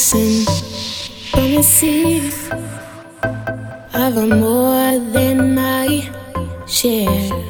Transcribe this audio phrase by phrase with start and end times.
[0.00, 2.30] listen sea.
[3.92, 6.08] I've a more than I
[6.66, 7.49] share.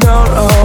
[0.00, 0.61] heart, shed a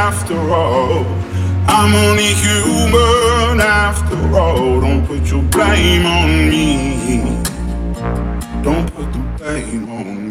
[0.00, 1.04] after all.
[1.68, 4.80] I'm only human after all.
[4.80, 7.20] Don't put your blame on me.
[8.62, 10.29] Don't put the blame on me.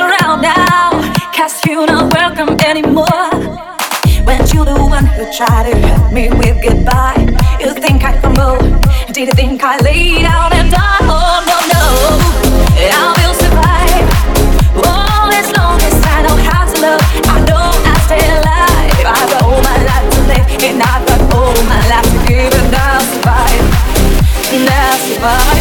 [0.00, 0.90] around now,
[1.36, 3.30] cause you're not welcome anymore.
[4.24, 7.20] When you the one who tried to hurt me with goodbye,
[7.60, 8.58] you think I'd crumble?
[9.12, 10.98] Did you think I'd lay down and die?
[11.02, 11.84] Oh, no, no,
[12.80, 14.06] I will survive.
[14.88, 17.02] All as long as I know how to love,
[17.34, 19.04] I know I stay alive.
[19.04, 22.52] I've got all my life to live, and I've got all my life to give,
[22.54, 23.64] and I'll survive.
[24.54, 25.59] And I'll survive.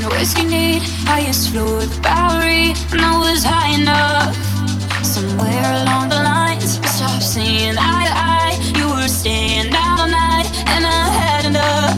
[0.00, 0.82] kind whiskey need.
[1.06, 2.74] Highest floor the Bowery.
[2.92, 4.34] And I was high enough.
[5.04, 8.56] Somewhere along the lines I stopped seeing eye to eye.
[8.76, 11.96] You were staying out all night And I had enough.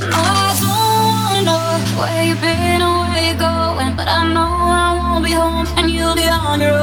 [0.00, 4.52] No, I don't wanna know Where you been or where you going But I know
[4.84, 6.81] I won't be home And you'll be on your own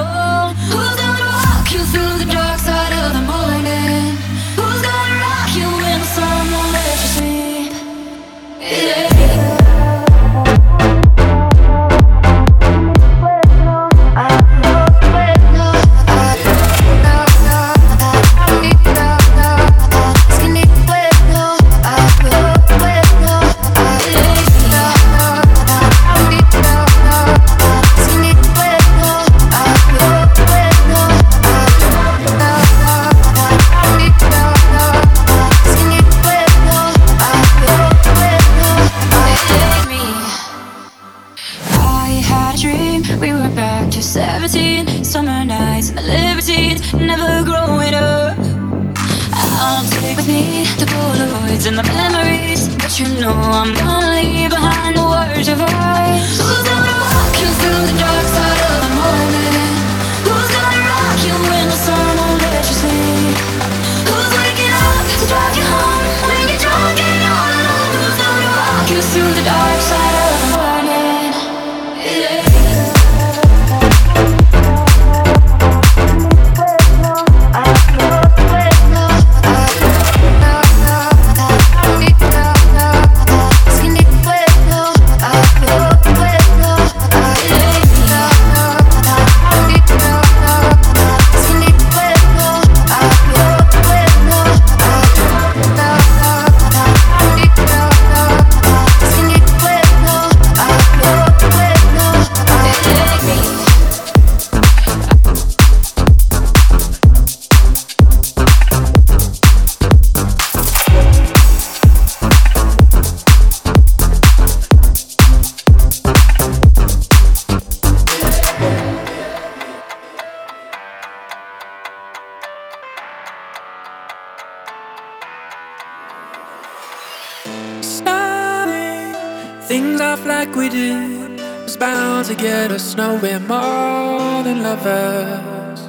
[133.21, 135.81] nowhere more than lovers.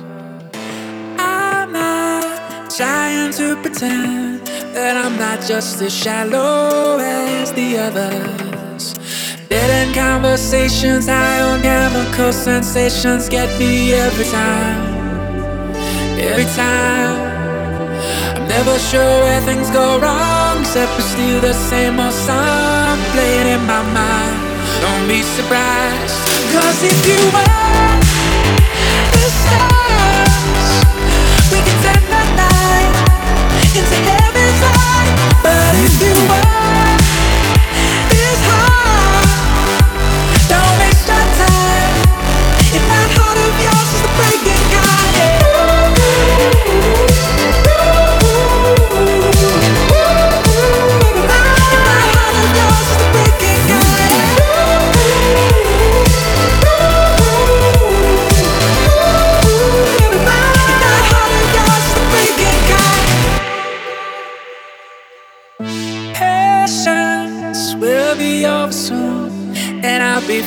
[1.18, 8.94] I'm not trying to pretend that I'm not just as shallow as the others.
[9.48, 14.80] Dead end conversations, high on chemical sensations get me every time.
[16.18, 17.30] Every time.
[18.36, 23.48] I'm never sure where things go wrong, except for still the same old song playing
[23.54, 24.39] in my mind.
[24.80, 26.16] Don't be surprised,
[26.52, 28.00] cause if you were
[29.12, 30.70] the stars,
[31.52, 32.94] we can turn the night
[33.76, 35.16] into heaven's light.
[35.42, 36.89] But if you were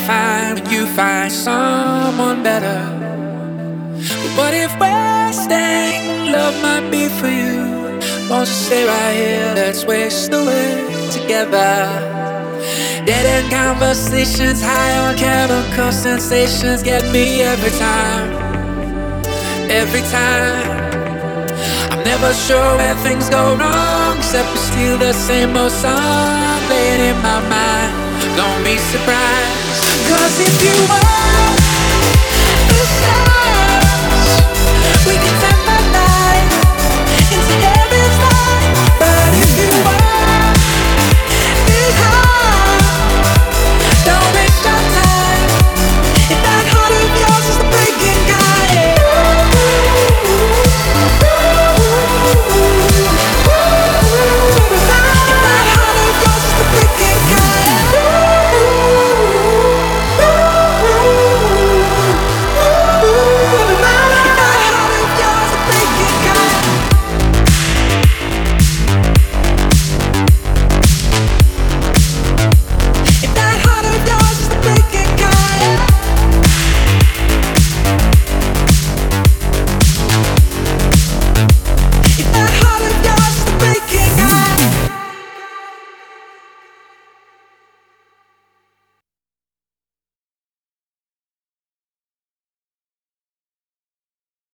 [0.07, 2.81] fine when you find someone better.
[4.21, 7.63] But what if wasting love might be for you?
[8.29, 9.53] Won't you stay right here?
[9.55, 12.11] Let's waste away together.
[13.05, 18.29] Dead end conversations, high on chemical sensations, get me every time.
[19.69, 20.73] Every time.
[21.91, 27.01] I'm never sure where things go wrong, except for still the same old song playing
[27.09, 27.91] in my mind.
[28.37, 29.62] Don't be surprised,
[30.13, 31.62] cause if you were